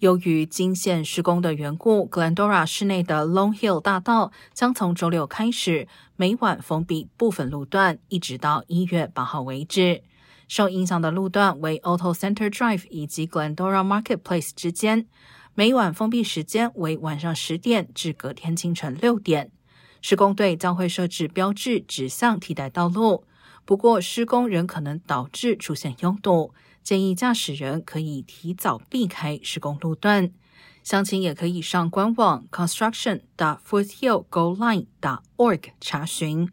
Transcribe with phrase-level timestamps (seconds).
[0.00, 10.02] 由于金线施工的缘故，Glendora 市内的 Long Hill 大道将从周六开始每晚封闭部分路段，一直到一月八号为止。
[10.48, 15.06] 受影响的路段为 Auto Center Drive 以及 Glendora Marketplace 之间，
[15.54, 19.50] 每晚封闭时间为晚上十点至隔天清晨六点。
[20.02, 23.24] 施工队将会设置标志指向替代道路，
[23.66, 26.54] 不过施工仍可能导致出现拥堵。
[26.82, 30.30] 建议驾驶人可以提早避开施工路段，
[30.84, 33.22] 详情也可以上官网 construction.
[33.36, 34.86] dot fourthhillgoline.
[35.00, 36.48] dot org 查询。